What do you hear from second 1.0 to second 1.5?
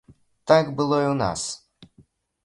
і ў нас.